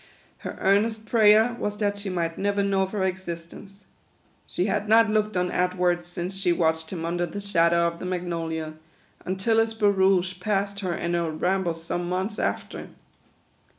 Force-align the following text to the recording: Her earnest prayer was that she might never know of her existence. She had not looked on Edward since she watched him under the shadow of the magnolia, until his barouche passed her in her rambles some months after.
Her 0.39 0.57
earnest 0.61 1.05
prayer 1.05 1.55
was 1.59 1.77
that 1.77 1.95
she 1.99 2.09
might 2.09 2.35
never 2.35 2.63
know 2.63 2.81
of 2.81 2.91
her 2.91 3.03
existence. 3.03 3.85
She 4.47 4.65
had 4.65 4.89
not 4.89 5.11
looked 5.11 5.37
on 5.37 5.51
Edward 5.51 6.07
since 6.07 6.35
she 6.35 6.51
watched 6.51 6.89
him 6.89 7.05
under 7.05 7.27
the 7.27 7.39
shadow 7.39 7.85
of 7.85 7.99
the 7.99 8.05
magnolia, 8.05 8.73
until 9.25 9.59
his 9.59 9.75
barouche 9.75 10.39
passed 10.39 10.79
her 10.79 10.95
in 10.95 11.13
her 11.13 11.29
rambles 11.29 11.83
some 11.83 12.09
months 12.09 12.39
after. 12.39 12.87